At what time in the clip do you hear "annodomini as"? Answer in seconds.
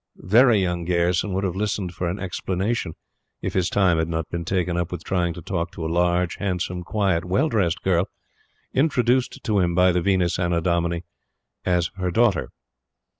10.39-11.91